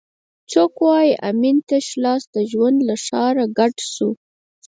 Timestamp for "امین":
1.29-1.57